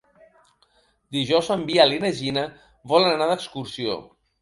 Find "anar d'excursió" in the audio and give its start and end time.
3.15-4.05